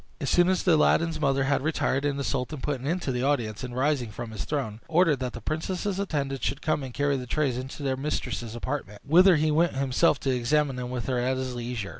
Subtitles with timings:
[0.19, 3.63] As soon as Aladdin's mother had retired, the sultan put an end to the audience;
[3.63, 7.27] and rising from his throne, ordered that the princess's attendants should come and carry the
[7.27, 11.37] trays into their mistress's apartment, whither he went himself to examine them with her at
[11.37, 11.89] his leisure.